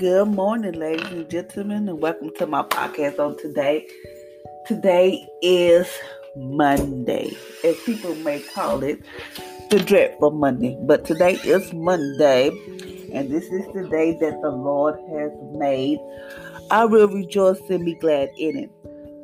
[0.00, 3.86] Good morning, ladies and gentlemen, and welcome to my podcast on today.
[4.66, 5.86] Today is
[6.34, 8.98] Monday, as people may call it,
[9.68, 10.74] the dreadful Monday.
[10.84, 12.48] But today is Monday,
[13.12, 15.98] and this is the day that the Lord has made.
[16.70, 18.70] I will rejoice and be glad in it.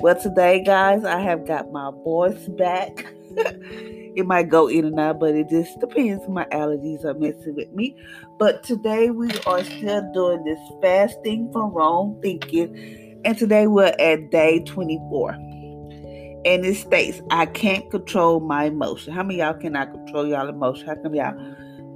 [0.01, 3.07] Well, today, guys, I have got my voice back.
[4.17, 6.27] it might go in and out, but it just depends.
[6.27, 7.95] My allergies are messing with me.
[8.39, 13.21] But today we are still doing this fasting from wrong thinking.
[13.27, 15.33] And today we're at day 24.
[15.33, 19.13] And it states, I can't control my emotion.
[19.13, 20.87] How many y'all cannot control y'all emotion?
[20.87, 21.39] How come y'all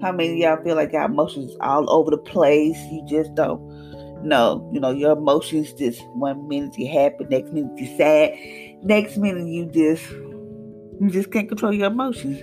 [0.03, 2.77] how many y'all feel like y'all emotions all over the place?
[2.91, 3.63] You just don't
[4.23, 4.69] know.
[4.75, 8.35] You know, your emotions just one minute you're happy, next minute you're sad,
[8.83, 10.05] next minute you just
[11.01, 12.43] you just can't control your emotions.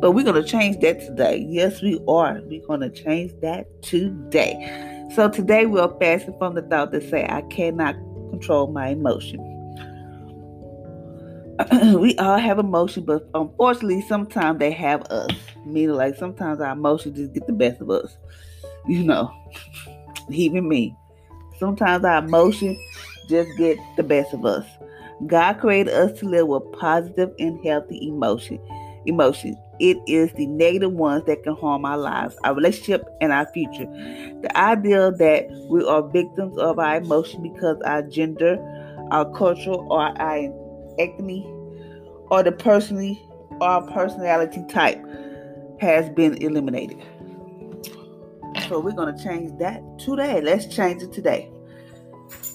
[0.00, 1.46] But we're going to change that today.
[1.48, 2.40] Yes, we are.
[2.44, 5.06] We're going to change that today.
[5.14, 7.94] So today we're fasting from the thought that say, I cannot
[8.30, 9.40] control my emotion.
[11.98, 15.30] we all have emotion, but unfortunately, sometimes they have us.
[15.64, 18.14] Meaning, like sometimes our emotions just get the best of us.
[18.86, 19.32] You know,
[20.30, 20.94] even me.
[21.58, 22.78] Sometimes our emotion
[23.30, 24.66] just get the best of us.
[25.26, 28.60] God created us to live with positive and healthy emotion.
[29.06, 29.56] Emotions.
[29.78, 33.86] It is the negative ones that can harm our lives, our relationship, and our future.
[34.42, 38.58] The idea that we are victims of our emotion because our gender,
[39.10, 40.38] our culture, or our
[40.98, 41.44] ethnicity,
[42.30, 43.22] or the personally
[43.60, 45.02] or personality type
[45.80, 47.02] has been eliminated.
[48.68, 50.40] So we're to change that today.
[50.40, 51.50] Let's change it today.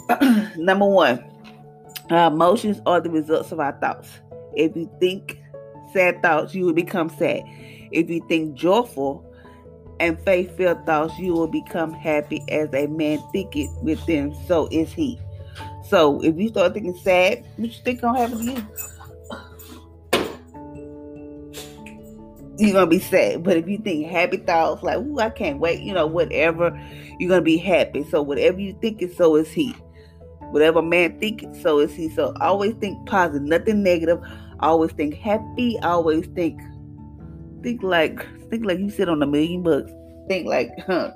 [0.58, 1.31] Number one,
[2.18, 4.10] our emotions are the results of our thoughts.
[4.56, 5.40] If you think
[5.94, 7.44] sad thoughts, you will become sad.
[7.92, 9.26] If you think joyful
[10.00, 14.92] and faith filled thoughts, you will become happy as a man thinketh within, so is
[14.92, 15.20] he.
[15.88, 18.68] So if you start thinking sad, what you think gonna happen to you?
[22.58, 23.44] You're gonna be sad.
[23.44, 26.80] But if you think happy thoughts, like, ooh, I can't wait, you know, whatever,
[27.20, 28.04] you're gonna be happy.
[28.10, 29.76] So whatever you think is so is he.
[30.52, 32.10] Whatever man think, so is he.
[32.10, 34.20] So always think positive, nothing negative.
[34.60, 35.78] Always think happy.
[35.82, 36.62] Always think,
[37.64, 39.92] think like, think like you sit on a million bucks.
[40.28, 41.12] Think like, huh,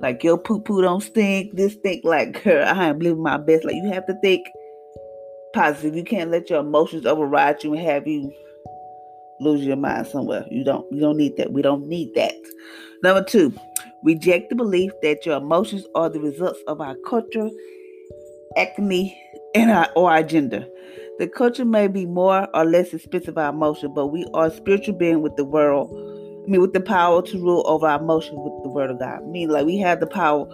[0.00, 1.56] like your poo poo don't stink.
[1.56, 3.64] This think like, her, I am living my best.
[3.64, 4.46] Like you have to think
[5.52, 5.96] positive.
[5.96, 8.32] You can't let your emotions override you and have you
[9.40, 10.46] lose your mind somewhere.
[10.50, 10.90] You don't.
[10.92, 11.52] You don't need that.
[11.52, 12.34] We don't need that.
[13.02, 13.52] Number two,
[14.04, 17.50] reject the belief that your emotions are the results of our culture
[18.56, 19.18] acne,
[19.54, 20.66] and our, or our gender.
[21.18, 25.22] The culture may be more or less expensive our emotion, but we are spiritual being
[25.22, 25.90] with the world.
[26.44, 29.20] I mean, with the power to rule over our emotions with the word of God.
[29.22, 30.46] I mean, like we have the power.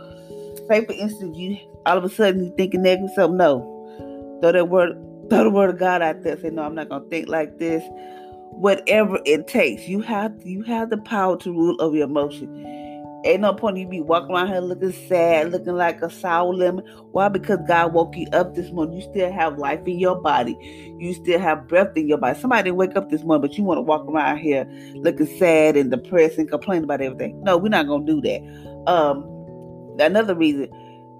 [0.68, 3.38] Say, for instance, you all of a sudden you thinking negative something.
[3.38, 4.92] No, throw that word,
[5.30, 6.38] throw the word of God out there.
[6.38, 7.82] Say, no, I'm not gonna think like this.
[8.50, 12.64] Whatever it takes, you have you have the power to rule over your emotion.
[13.24, 16.84] Ain't no point you be walking around here looking sad, looking like a sour lemon.
[17.10, 17.28] Why?
[17.28, 18.96] Because God woke you up this morning.
[18.96, 20.56] You still have life in your body.
[20.98, 22.38] You still have breath in your body.
[22.38, 25.76] Somebody didn't wake up this morning, but you want to walk around here looking sad
[25.76, 27.42] and depressed and complaining about everything.
[27.42, 28.40] No, we're not gonna do that.
[28.86, 29.24] Um,
[29.98, 30.68] another reason.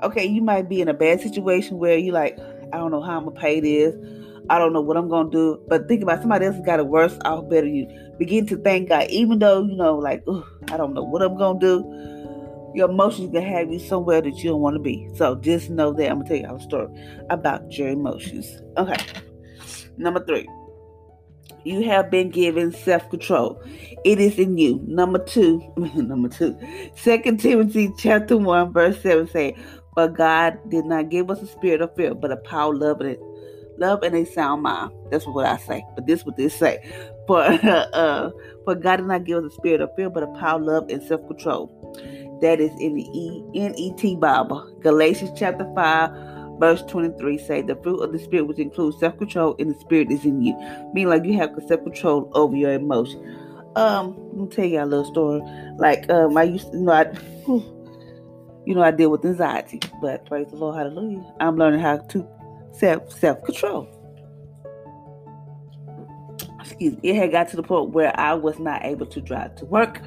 [0.05, 2.39] Okay, you might be in a bad situation where you like,
[2.73, 3.95] I don't know how I'm gonna pay this.
[4.51, 5.61] I don't know what I'm gonna do.
[5.69, 7.87] But think about somebody else got it worse off better you.
[8.19, 10.25] Begin to thank God, even though you know, like,
[10.71, 11.85] I don't know what I'm gonna do.
[12.75, 15.09] Your emotions can have you somewhere that you don't want to be.
[15.17, 16.89] So just know that I'm gonna tell you a story
[17.31, 18.47] about your emotions.
[18.77, 18.97] Okay.
[19.97, 20.49] Number three,
[21.65, 23.63] you have been given self-control.
[24.05, 24.81] It is in you.
[24.87, 26.57] Number two, number two,
[26.95, 29.57] Second Timothy chapter one, verse seven say,
[29.95, 33.19] "But God did not give us a spirit of fear, but a power, love, and
[33.79, 35.85] love and a sound mind." That's what I say.
[35.95, 36.79] But this what this say.
[37.27, 38.31] For uh,
[38.65, 41.03] for God did not give us a spirit of fear, but a power, love, and
[41.03, 41.75] self-control.
[42.41, 46.11] That is in the E N E T Bible, Galatians chapter five
[46.59, 50.25] verse 23 say the fruit of the spirit which includes self-control and the spirit is
[50.25, 50.57] in you
[50.93, 53.21] meaning like you have self-control over your emotion
[53.77, 55.41] um let me tell you a little story
[55.79, 57.05] like um i used to you know i
[58.67, 62.27] you know i deal with anxiety but praise the lord hallelujah i'm learning how to
[62.73, 63.95] self self-control
[66.61, 69.55] excuse me it had got to the point where i was not able to drive
[69.57, 70.01] to work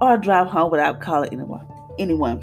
[0.00, 1.66] or drive home without calling anyone
[1.98, 2.42] anyone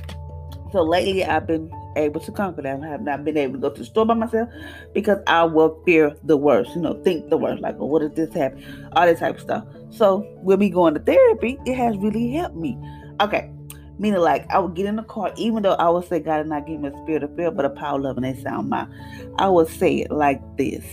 [0.71, 2.81] so lately i've been able to conquer that.
[2.81, 4.49] I have not been able to go to the store by myself
[4.93, 8.15] because I will fear the worst, you know, think the worst, like, oh, what if
[8.15, 8.89] this happen?
[8.93, 9.65] All this type of stuff.
[9.89, 12.77] So with me going to therapy, it has really helped me.
[13.21, 13.51] Okay.
[13.99, 16.47] Meaning like I would get in the car, even though I would say God did
[16.47, 18.91] not give me a spirit of fear, but a power, love, and a sound mind.
[19.37, 20.85] I would say it like this.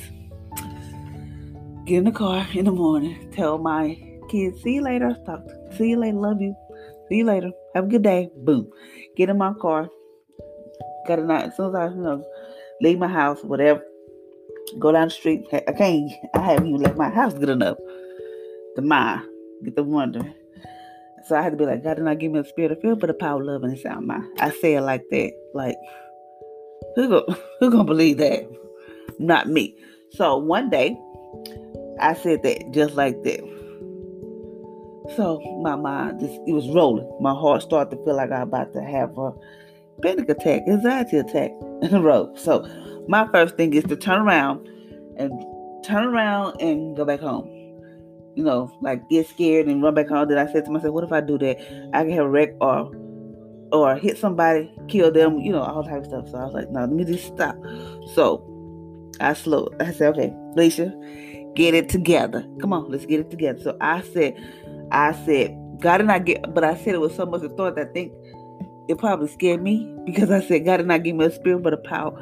[1.87, 3.97] Get in the car in the morning, tell my
[4.29, 5.41] kids, see you later, talk,
[5.77, 6.55] see you later, love you,
[7.09, 8.29] see you later, have a good day.
[8.39, 8.69] Boom.
[9.17, 9.89] Get in my car,
[11.07, 12.25] Got to not as soon as I you know
[12.81, 13.81] leave my house, whatever,
[14.81, 15.47] go down the street.
[15.53, 16.11] I can't.
[16.35, 17.79] I haven't even left my house good enough
[18.75, 19.23] to mind
[19.65, 20.35] get the wonder.
[21.27, 22.95] So I had to be like, God did not give me a spirit of fear,
[22.95, 24.25] but a power, of love, and a sound mind.
[24.39, 25.33] I say it like that.
[25.55, 25.77] Like,
[26.95, 28.49] who go, who gonna believe that?
[29.19, 29.77] Not me.
[30.13, 30.97] So one day,
[32.01, 33.41] I said that just like that.
[35.17, 37.09] So my mind just it was rolling.
[37.21, 39.33] My heart started to feel like I was about to have a
[40.03, 41.51] panic attack, anxiety attack
[41.83, 42.33] in a row.
[42.37, 42.69] So
[43.09, 44.69] my first thing is to turn around
[45.17, 45.33] and
[45.85, 47.56] turn around and go back home.
[48.37, 50.29] You know, like get scared and run back home.
[50.29, 51.59] Then I said to myself, what if I do that?
[51.95, 52.93] I can have a wreck or
[53.73, 56.29] or hit somebody, kill them, you know, all type of stuff.
[56.29, 57.57] So I was like, no, let me just stop.
[58.15, 58.45] So
[59.21, 59.75] I slowed.
[59.81, 60.95] I said, okay, Alicia,
[61.55, 62.47] get it together.
[62.61, 63.59] Come on, let's get it together.
[63.61, 64.37] So I said,
[64.93, 67.83] I said, God did not get, but I said it with so much authority.
[67.83, 68.13] I think
[68.89, 71.73] it probably scared me because I said, God did not give me a spirit, but
[71.73, 72.13] a power,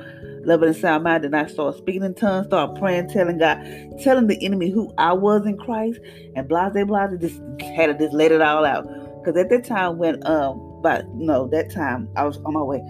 [0.46, 1.25] love, and sound mind.
[1.25, 3.58] And I started speaking in tongues, started praying, telling God,
[4.02, 6.00] telling the enemy who I was in Christ,
[6.37, 7.08] and blah, blah.
[7.17, 7.41] Just
[7.76, 8.87] had to just let it all out.
[9.23, 12.82] Because at that time, when, um, but no, that time I was on my way.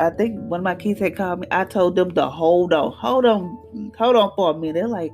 [0.00, 1.46] I think one of my kids had called me.
[1.50, 4.74] I told them to hold on, hold on, hold on for a minute.
[4.74, 5.12] They're like,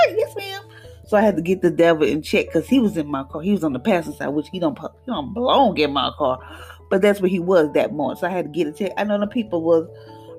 [0.00, 0.62] hey, yes, ma'am.
[1.04, 3.42] So I had to get the devil in check because he was in my car.
[3.42, 6.38] He was on the passenger side, which he don't he don't belong in my car.
[6.88, 8.18] But that's where he was that morning.
[8.18, 8.92] So I had to get a check.
[8.96, 9.86] I know the people was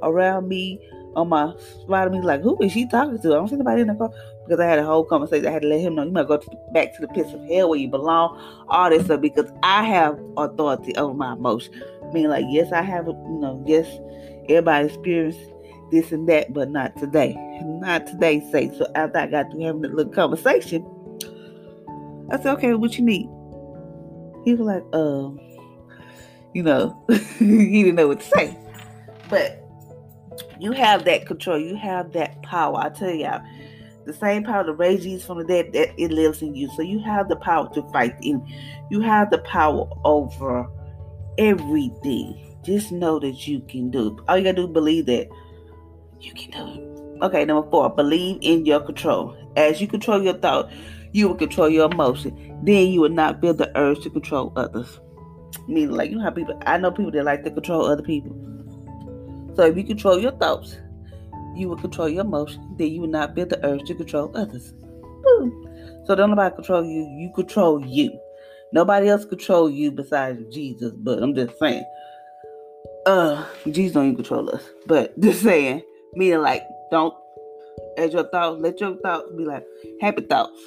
[0.03, 0.79] around me
[1.15, 3.31] on my spot me like, who is she talking to?
[3.31, 4.11] I don't see nobody in the car
[4.45, 5.47] because I had a whole conversation.
[5.47, 6.41] I had to let him know you might go
[6.73, 8.65] back to the pits of hell where you belong.
[8.67, 11.73] All this stuff because I have authority over my emotion.
[12.03, 13.87] I mean, like, yes, I have, you know, yes,
[14.49, 15.37] everybody experience
[15.91, 17.35] this and that, but not today.
[17.61, 18.71] Not today, say.
[18.77, 20.85] So after I got to having a little conversation,
[22.31, 23.29] I said, okay, what you need?
[24.43, 25.39] He was like, um,
[26.53, 27.01] you know,
[27.39, 28.57] he didn't know what to say.
[29.29, 29.62] But
[30.59, 31.59] you have that control.
[31.59, 32.77] You have that power.
[32.77, 33.41] I tell y'all,
[34.05, 36.69] the same power to raise Jesus from the dead, that it lives in you.
[36.75, 38.45] So you have the power to fight in.
[38.89, 40.67] You have the power over
[41.37, 42.57] everything.
[42.63, 44.23] Just know that you can do it.
[44.27, 45.29] All you gotta do is believe that
[46.19, 47.23] you can do it.
[47.23, 49.37] Okay, number four, believe in your control.
[49.55, 50.71] As you control your thought,
[51.11, 52.59] you will control your emotion.
[52.63, 54.99] Then you will not feel the urge to control others.
[55.67, 56.59] Meaning, like you know how people.
[56.65, 58.35] I know people that like to control other people.
[59.55, 60.77] So if you control your thoughts,
[61.55, 62.65] you will control your emotions.
[62.77, 64.73] Then you will not feel the urge to control others.
[65.23, 66.03] Boom.
[66.05, 67.03] So don't nobody control you.
[67.17, 68.19] You control you.
[68.71, 70.93] Nobody else control you besides Jesus.
[70.95, 71.85] But I'm just saying.
[73.05, 74.63] Uh, Jesus don't even control us.
[74.87, 75.83] But just saying,
[76.15, 77.13] meaning like, don't
[77.97, 79.65] as your thoughts, let your thoughts be like
[80.01, 80.59] happy thoughts.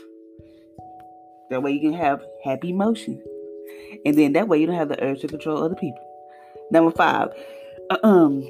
[1.50, 3.22] That way you can have happy emotions.
[4.04, 6.02] And then that way you don't have the urge to control other people.
[6.70, 7.30] Number five,
[8.02, 8.48] um,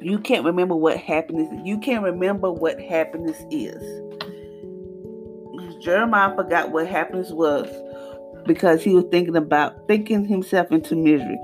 [0.00, 3.82] you can't remember what happiness you can't remember what happiness is.
[5.82, 7.68] Jeremiah forgot what happiness was
[8.46, 11.38] because he was thinking about thinking himself into misery.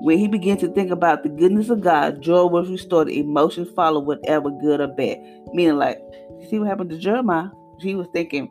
[0.00, 4.00] When he began to think about the goodness of God, joy was restored, emotions follow
[4.00, 5.18] whatever good or bad.
[5.52, 6.00] Meaning like,
[6.48, 7.48] see what happened to Jeremiah?
[7.80, 8.50] He was thinking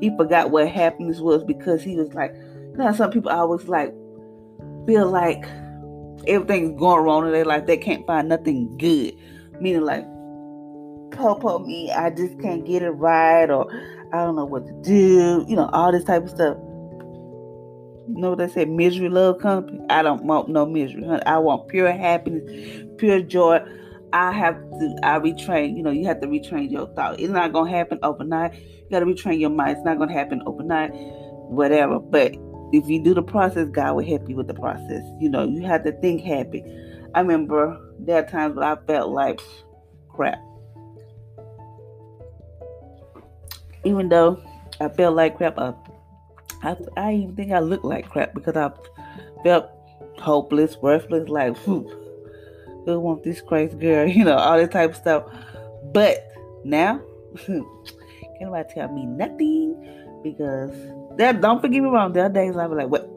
[0.00, 2.34] he forgot what happiness was because he was like,
[2.76, 3.94] now some people always like
[4.86, 5.44] feel like
[6.26, 7.66] everything's going wrong in their life.
[7.66, 9.14] They can't find nothing good.
[9.60, 10.04] Meaning like
[11.12, 13.70] popo me, I just can't get it right, or
[14.12, 16.56] I don't know what to do, you know, all this type of stuff.
[18.06, 19.80] You know what they say, misery love company.
[19.88, 21.22] I don't want no misery, honey.
[21.24, 23.60] I want pure happiness, pure joy.
[24.12, 27.18] I have to, I retrain, you know, you have to retrain your thought.
[27.18, 28.54] It's not to happen overnight.
[28.54, 29.78] You got to retrain your mind.
[29.78, 31.98] It's not to happen overnight, whatever.
[31.98, 32.36] But
[32.74, 35.04] if you do the process, God will help you with the process.
[35.20, 36.64] You know, you have to think happy.
[37.14, 39.40] I remember there are times when I felt like
[40.08, 40.40] crap.
[43.84, 44.42] Even though
[44.80, 45.74] I felt like crap, I,
[46.62, 48.72] I, I even think I looked like crap because I
[49.44, 49.70] felt
[50.18, 51.88] hopeless, worthless, like, who
[52.86, 55.24] want this crazy girl, you know, all this type of stuff.
[55.92, 56.28] But
[56.64, 57.00] now,
[57.46, 57.64] can't
[58.40, 60.72] nobody tell me nothing because
[61.18, 62.12] that don't forget me wrong.
[62.12, 63.10] There are days I be like, what?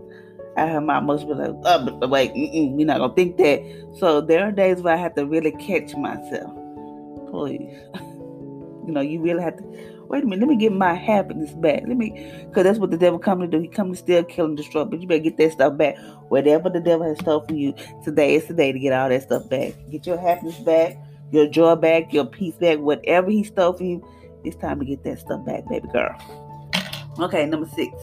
[0.58, 3.62] I have my emotions be uh, like, oh, but wait, we're not gonna think that.
[4.00, 6.51] So there are days where I have to really catch myself.
[7.30, 7.62] Please,
[7.96, 9.63] you know, you really have to.
[10.08, 11.84] Wait a minute, let me get my happiness back.
[11.86, 13.60] Let me, because that's what the devil come to do.
[13.60, 14.86] He come to steal, kill, and destroy.
[14.86, 15.98] But you better get that stuff back.
[16.30, 17.75] Whatever the devil has stole from you,
[18.06, 19.74] today is the day to get all that stuff back.
[19.92, 20.98] Get your happiness back,
[21.32, 22.80] your joy back, your peace back.
[22.80, 24.08] Whatever he stole from you,
[24.46, 26.47] it's time to get that stuff back, baby girl.
[27.19, 27.93] Okay, number six.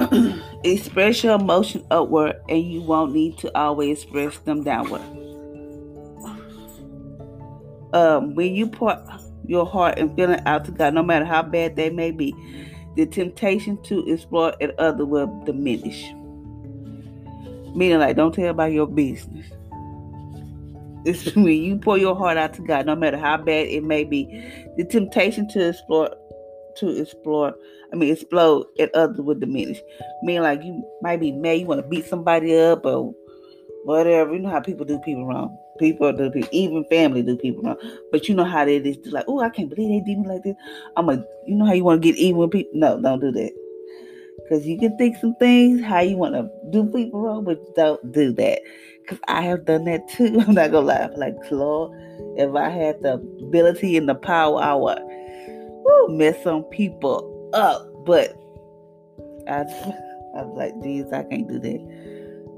[0.64, 5.02] express your emotion upward and you won't need to always express them downward.
[7.92, 8.96] Um, when you pour
[9.46, 12.34] your heart and feeling out to God, no matter how bad they may be,
[12.96, 16.12] the temptation to explore it other will diminish.
[17.74, 19.46] Meaning, like, don't tell about your business.
[21.04, 24.04] It's when you pour your heart out to God, no matter how bad it may
[24.04, 24.26] be,
[24.76, 26.10] the temptation to explore
[26.78, 27.54] to explore,
[27.92, 29.80] I mean, explode and others would diminish.
[30.22, 33.14] Meaning, like, you might be mad, you want to beat somebody up or
[33.84, 34.34] whatever.
[34.34, 35.56] You know how people do people wrong.
[35.78, 37.78] People do people, even family do people wrong.
[38.10, 40.42] But you know how they just like, oh, I can't believe they did me like
[40.42, 40.56] this.
[40.96, 42.72] I'm a, you know how you want to get even with people?
[42.74, 43.52] No, don't do that.
[44.42, 48.12] Because you can think some things how you want to do people wrong, but don't
[48.12, 48.60] do that.
[49.02, 50.40] Because I have done that too.
[50.46, 51.08] I'm not going to lie.
[51.16, 51.92] Like, Lord,
[52.36, 54.98] if I had the ability and the power, I would
[55.88, 57.86] woo, mess some people up.
[58.04, 58.36] But
[59.48, 59.60] I,
[60.36, 62.08] I was like, Jesus, I can't do that.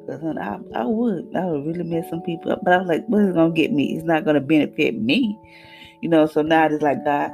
[0.06, 2.60] Cause I, I would, I would really mess some people up.
[2.64, 3.96] But I was like, what is gonna get me?
[3.96, 5.38] It's not gonna benefit me,
[6.00, 6.26] you know.
[6.26, 7.30] So now it's like God,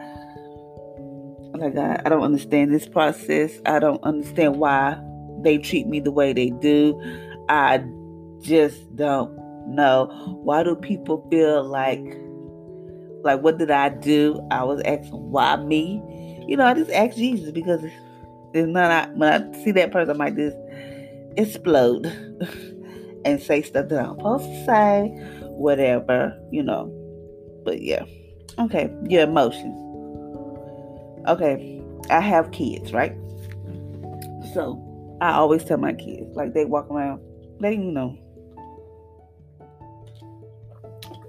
[1.55, 3.61] like God, I don't understand this process.
[3.65, 5.01] I don't understand why
[5.43, 7.01] they treat me the way they do.
[7.49, 7.83] I
[8.41, 9.35] just don't
[9.67, 10.07] know.
[10.43, 12.05] Why do people feel like
[13.27, 14.41] like, what did I do?
[14.51, 16.03] I was asking, why me?
[16.49, 20.15] You know, I just asked Jesus because it's not, I, when I see that person,
[20.15, 20.57] I might just
[21.37, 22.07] explode
[23.25, 25.09] and say stuff that I'm supposed to say,
[25.43, 26.93] whatever, you know.
[27.65, 28.05] But yeah.
[28.59, 29.83] Okay, your emotions.
[31.29, 33.15] Okay, I have kids, right?
[34.55, 34.83] So
[35.21, 37.21] I always tell my kids, like they walk around,
[37.61, 38.17] they you know,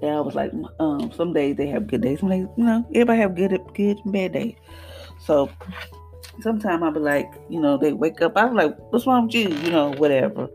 [0.02, 2.20] and I was like, um, some days they have good days.
[2.20, 4.54] Some days, you know, everybody have good, good bad days.
[5.24, 5.50] So
[6.40, 8.32] sometimes I'll be like, you know, they wake up.
[8.36, 9.48] I'm like, what's wrong with you?
[9.48, 10.48] You know, whatever.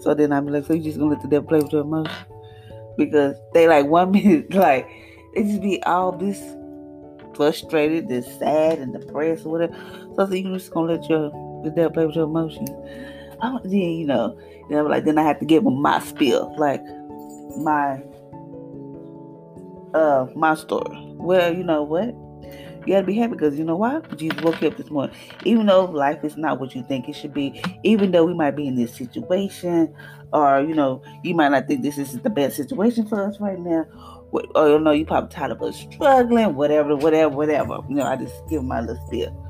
[0.00, 1.82] So then I'll be like, so you just gonna let the devil play with your
[1.82, 2.16] emotions?
[2.96, 4.88] Because they like one minute, like
[5.34, 6.40] they just be all this
[7.34, 9.74] frustrated, this sad and depressed or whatever.
[10.14, 11.30] So I said, you just gonna let your
[11.64, 12.70] the devil play with your emotions?
[13.42, 14.38] Oh, then you know,
[14.70, 16.82] then I'm like, then I have to give them my spill, like
[17.58, 18.02] my
[19.96, 20.96] uh my story.
[21.14, 22.14] Well, you know what?
[22.86, 24.00] You gotta be happy because you know why?
[24.16, 25.16] Jesus woke you up this morning.
[25.44, 28.52] Even though life is not what you think it should be, even though we might
[28.52, 29.92] be in this situation,
[30.32, 33.58] or you know, you might not think this is the best situation for us right
[33.58, 33.86] now,
[34.30, 37.80] or you know, you probably tired of us struggling, whatever, whatever, whatever.
[37.88, 39.42] You know, I just give my little spiel.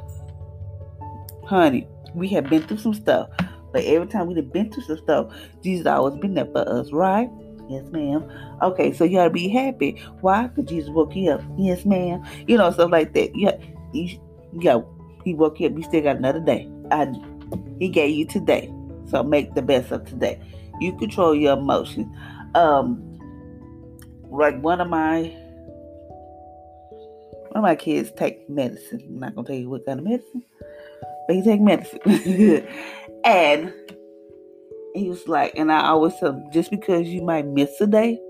[1.44, 3.28] Honey, we have been through some stuff,
[3.72, 7.28] but every time we've been through some stuff, Jesus always been there for us, right?
[7.68, 8.28] Yes, ma'am.
[8.62, 10.00] Okay, so you gotta be happy.
[10.20, 10.46] Why?
[10.46, 11.42] Because Jesus woke you up.
[11.56, 12.24] Yes, ma'am.
[12.46, 13.34] You know, stuff like that.
[13.34, 13.56] Yeah,
[13.92, 14.18] you
[15.24, 15.76] he woke you up.
[15.76, 16.70] You still got another day.
[16.90, 17.12] I,
[17.78, 18.72] he gave you today.
[19.10, 20.40] So make the best of today.
[20.80, 22.06] You control your emotions.
[22.54, 23.02] Um,
[24.30, 25.22] like one of my
[27.48, 29.02] one of my kids take medicine.
[29.08, 30.44] I'm not gonna tell you what kind of medicine,
[31.26, 32.00] but he take medicine.
[33.24, 33.72] and
[34.96, 38.20] he was like, and I always tell him, just because you might miss a day,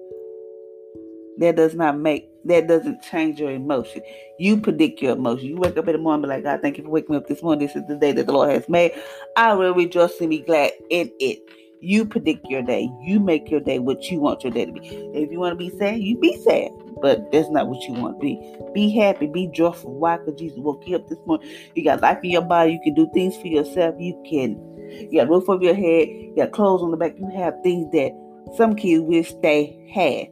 [1.39, 4.03] that does not make that doesn't change your emotion.
[4.39, 5.49] You predict your emotion.
[5.49, 7.27] You wake up in the morning, be like, God, thank you for waking me up
[7.27, 7.67] this morning.
[7.67, 8.93] This is the day that the Lord has made.
[9.37, 11.41] I will rejoice and be glad in it.
[11.81, 12.89] You predict your day.
[13.03, 14.81] You make your day what you want your day to be.
[15.15, 16.71] If you want to be sad, you be sad.
[17.03, 18.57] But that's not what you want to be.
[18.73, 19.27] Be happy.
[19.27, 19.93] Be joyful.
[19.93, 20.17] Why?
[20.17, 21.49] Because Jesus woke you up this morning.
[21.75, 22.73] You got life in your body.
[22.73, 23.97] You can do things for yourself.
[23.99, 24.76] You can.
[24.91, 26.09] You got roof over your head.
[26.09, 27.15] You got clothes on the back.
[27.19, 28.13] You have things that
[28.57, 30.29] some kids wish they had,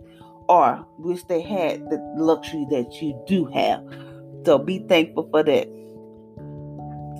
[0.48, 3.82] or wish they had the luxury that you do have.
[4.44, 5.68] So be thankful for that.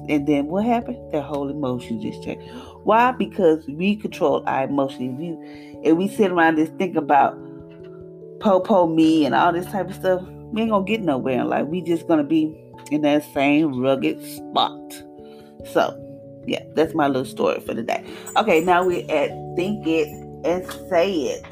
[0.09, 0.99] And then what happened?
[1.13, 2.47] Their whole emotion just changed.
[2.85, 3.13] Why?
[3.13, 5.19] Because we control our emotions.
[5.19, 7.39] If, you, if we sit around just think about
[8.41, 10.23] po po me and all this type of stuff,
[10.53, 11.67] we ain't gonna get nowhere in life.
[11.67, 12.55] We just gonna be
[12.91, 15.03] in that same rugged spot.
[15.73, 15.99] So,
[16.47, 18.05] yeah, that's my little story for the day.
[18.37, 20.09] Okay, now we're at think it
[20.45, 21.45] and say it.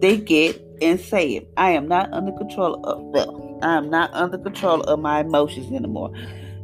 [0.00, 1.48] Think it and say it.
[1.56, 3.58] I am not under control of them.
[3.62, 6.12] I am not under control of my emotions anymore.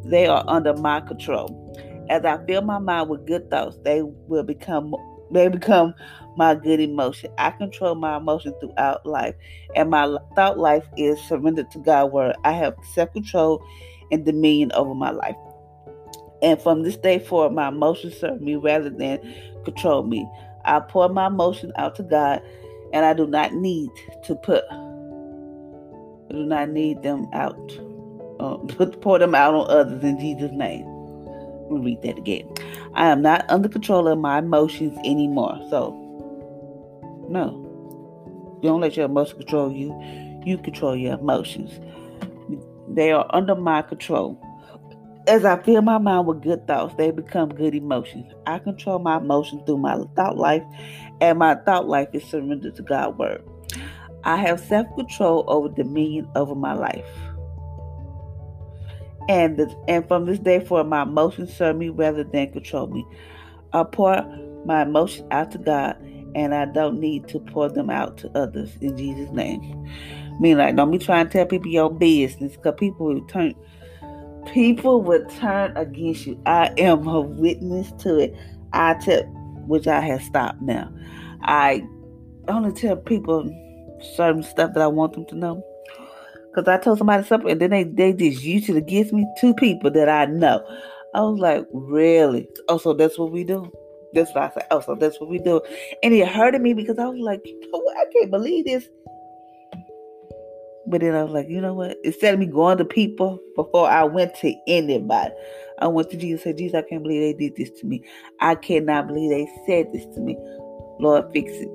[0.04, 1.58] They are under my control.
[2.10, 4.94] As I fill my mind with good thoughts, they will become
[5.30, 5.94] they become
[6.36, 7.30] my good emotion.
[7.38, 9.34] I control my emotion throughout life,
[9.74, 12.36] and my thought life is surrendered to God's word.
[12.44, 13.64] I have self control
[14.10, 15.36] and dominion over my life.
[16.42, 19.20] And from this day forward, my emotions serve me rather than
[19.64, 20.28] control me.
[20.64, 22.42] I pour my emotions out to God,
[22.92, 23.90] and I do not need
[24.24, 27.78] to put, I do not need them out,
[28.40, 30.84] uh, put pour them out on others in Jesus' name.
[31.70, 32.48] Let me read that again.
[32.94, 35.58] I am not under control of my emotions anymore.
[35.70, 35.92] So,
[37.28, 37.62] no,
[38.62, 39.98] you don't let your emotions control you.
[40.44, 41.80] You control your emotions.
[42.88, 44.38] They are under my control.
[45.28, 48.32] As I fill my mind with good thoughts, they become good emotions.
[48.46, 50.64] I control my emotions through my thought life,
[51.20, 53.44] and my thought life is surrendered to God's word.
[54.24, 57.06] I have self control over dominion over my life.
[59.28, 63.06] And, and from this day forward, my emotions serve me rather than control me.
[63.72, 64.22] I pour
[64.64, 65.96] my emotions out to God,
[66.34, 69.60] and I don't need to pour them out to others in Jesus' name.
[70.34, 73.54] I mean, like, don't be trying to tell people your business, because people will turn
[74.46, 76.40] people will turn against you.
[76.46, 78.36] I am a witness to it.
[78.72, 79.22] I tell,
[79.66, 80.92] which I have stopped now.
[81.42, 81.86] I
[82.48, 83.50] only tell people
[84.16, 85.64] certain stuff that I want them to know.
[86.50, 89.54] Because I told somebody something and then they, they just used it against me two
[89.54, 90.62] people that I know.
[91.14, 92.48] I was like, really?
[92.68, 93.70] Oh, so that's what we do?
[94.12, 94.66] That's what I said.
[94.70, 95.62] Oh, so that's what we do.
[96.02, 97.96] And it hurted me because I was like, you know what?
[97.96, 98.88] I can't believe this.
[100.92, 101.96] But then I was like, you know what?
[102.04, 105.32] Instead of me going to people before I went to anybody,
[105.78, 108.04] I went to Jesus and said, Jesus, I can't believe they did this to me.
[108.40, 110.36] I cannot believe they said this to me.
[111.00, 111.68] Lord, fix it.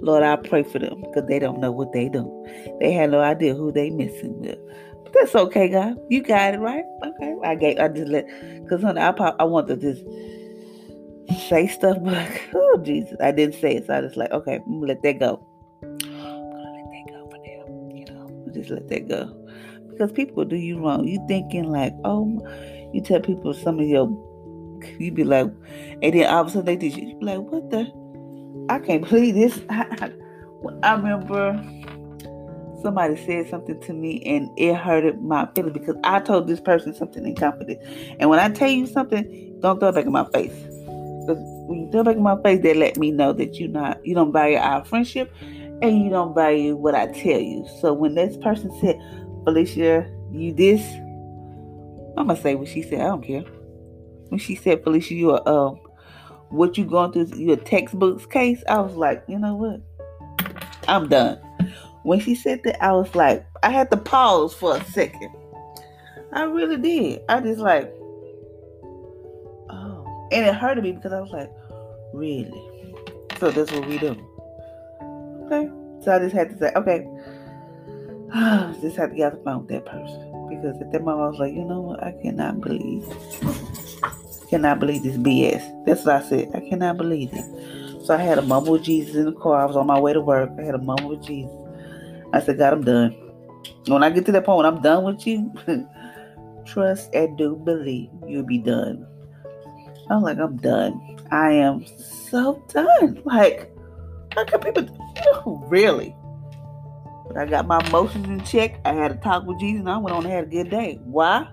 [0.00, 2.24] Lord, I pray for them because they don't know what they do.
[2.80, 4.56] They had no idea who they missing with.
[5.04, 5.98] But that's okay, God.
[6.08, 6.84] You got it right.
[7.04, 7.78] Okay, I gave.
[7.78, 8.26] I just let
[8.62, 10.02] because honey, I I want to just
[11.50, 15.02] say stuff, but oh Jesus, I didn't say it, so I just like okay, let
[15.02, 15.47] that go.
[18.58, 19.34] Just let that go
[19.98, 21.06] because people do you wrong.
[21.06, 22.40] You thinking like, oh,
[22.92, 24.08] you tell people some of your,
[24.98, 25.50] you be like,
[26.02, 27.08] and then all of a sudden they you.
[27.08, 27.86] You be like, what the?
[28.70, 29.60] I can't believe this.
[29.70, 30.12] I,
[30.82, 31.54] I, remember
[32.82, 36.94] somebody said something to me and it hurted my feelings because I told this person
[36.94, 37.84] something in confidence.
[38.20, 40.52] And when I tell you something, don't throw it back in my face.
[40.52, 43.68] Because when you throw it back in my face, they let me know that you
[43.68, 45.32] not you don't value our friendship
[45.82, 47.66] and you don't value what I tell you.
[47.80, 49.00] So when this person said,
[49.44, 50.82] Felicia, you this,
[52.16, 53.00] I'm gonna say what she said.
[53.00, 53.44] I don't care.
[54.28, 55.80] When she said, Felicia, you are um
[56.50, 59.80] what you going through your textbooks case, I was like, you know what?
[60.88, 61.36] I'm done.
[62.02, 65.30] When she said that, I was like, I had to pause for a second.
[66.32, 67.22] I really did.
[67.28, 67.92] I just like,
[69.70, 71.50] oh, and it hurted me because I was like,
[72.14, 72.94] really?
[73.38, 74.16] So that's what we do.
[75.48, 75.70] Okay.
[76.04, 77.08] So I just had to say, okay,
[78.82, 81.30] just had to get off the phone with that person because at that moment I
[81.30, 82.02] was like, you know what?
[82.02, 83.04] I cannot believe
[84.48, 85.84] cannot believe this BS.
[85.84, 86.50] That's what I said.
[86.54, 88.04] I cannot believe it.
[88.04, 89.60] So I had a mumble with Jesus in the car.
[89.60, 90.50] I was on my way to work.
[90.58, 91.52] I had a mumble with Jesus.
[92.32, 93.16] I said, God, I'm done.
[93.86, 95.52] When I get to that point when I'm done with you,
[96.66, 99.06] trust and do believe you'll be done.
[100.10, 101.18] I'm like, I'm done.
[101.30, 101.84] I am
[102.30, 103.22] so done.
[103.24, 103.70] Like,
[104.34, 104.88] how can people
[105.46, 106.14] really?
[107.26, 108.80] But I got my emotions in check.
[108.84, 110.98] I had a talk with Jesus and I went on and had a good day.
[111.04, 111.46] Why?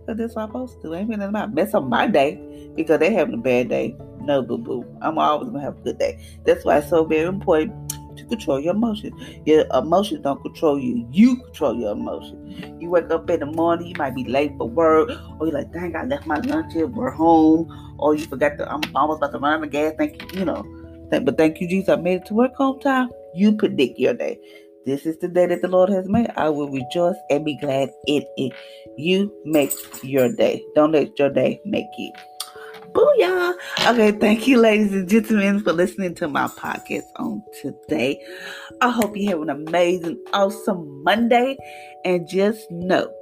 [0.00, 0.94] Because that's what I'm supposed to do.
[0.94, 3.96] Ain't nothing about mess up my day because they having a bad day.
[4.20, 4.84] No, boo boo.
[5.02, 6.18] I'm always gonna have a good day.
[6.44, 9.14] That's why it's so very important to control your emotions.
[9.44, 11.06] Your emotions don't control you.
[11.10, 12.64] You control your emotions.
[12.80, 15.72] You wake up in the morning, you might be late for work, or you're like,
[15.72, 19.32] dang, I left my lunch here, we're home, or you forgot to, I'm almost about
[19.32, 19.94] to run out of gas.
[19.98, 20.64] Thank you, you know.
[21.10, 23.10] But thank you, Jesus, I made it to work home time.
[23.34, 24.38] You predict your day.
[24.86, 26.30] This is the day that the Lord has made.
[26.36, 28.52] I will rejoice and be glad in it.
[28.96, 29.72] You make
[30.04, 30.62] your day.
[30.74, 32.12] Don't let your day make you.
[32.92, 33.54] Booyah!
[33.88, 38.24] Okay, thank you, ladies and gentlemen, for listening to my podcast on today.
[38.80, 41.56] I hope you have an amazing, awesome Monday.
[42.04, 43.12] And just know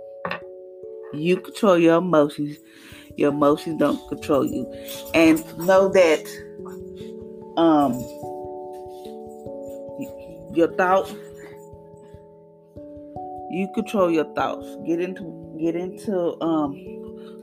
[1.12, 2.58] you control your emotions.
[3.16, 4.70] Your emotions don't control you.
[5.14, 6.24] And know that
[7.56, 7.92] um
[10.54, 11.12] your thoughts
[13.54, 14.66] you control your thoughts.
[14.86, 16.74] Get into get into um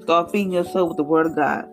[0.02, 1.66] start feeding yourself with the word of God.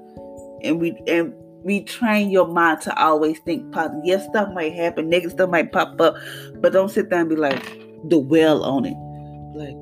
[0.62, 4.00] And we and retrain your mind to always think positive.
[4.04, 6.16] Yes, stuff might happen, negative stuff might pop up,
[6.56, 8.96] but don't sit there and be like dwell on it.
[9.56, 9.76] Like,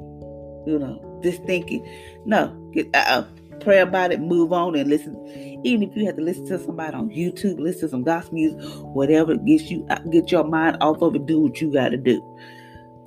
[0.66, 1.86] you know, just thinking.
[2.24, 3.24] No, get uh,
[3.60, 5.14] pray about it, move on and listen.
[5.64, 8.60] Even if you have to listen to somebody on YouTube, listen to some gospel music,
[8.82, 12.22] whatever gets you uh, get your mind off of it, do what you gotta do.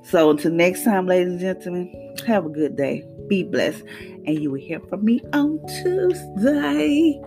[0.02, 3.04] So until next time, ladies and gentlemen, have a good day.
[3.28, 3.82] Be blessed.
[4.26, 7.20] And you will hear from me on Tuesday.